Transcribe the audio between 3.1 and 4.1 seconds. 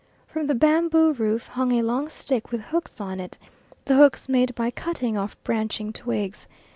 it, the